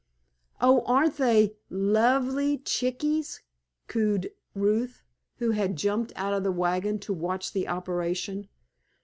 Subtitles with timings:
[0.59, 3.41] "Oh, aren't they lovely chickies?"
[3.87, 5.03] cooed Ruth,
[5.35, 8.47] who had jumped out of the wagon to watch the operation.